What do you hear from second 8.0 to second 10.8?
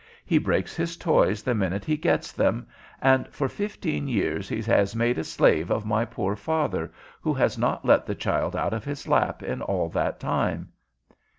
the child out of his lap in all that time."